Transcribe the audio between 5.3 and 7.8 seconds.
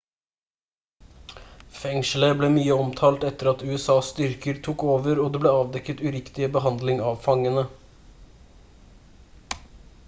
det ble avdekket uriktig behandling av fangene